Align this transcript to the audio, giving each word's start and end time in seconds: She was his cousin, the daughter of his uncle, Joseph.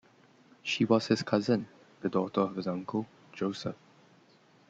She 0.63 0.83
was 0.83 1.05
his 1.05 1.21
cousin, 1.21 1.67
the 2.01 2.09
daughter 2.09 2.41
of 2.41 2.55
his 2.55 2.65
uncle, 2.65 3.05
Joseph. 3.33 3.75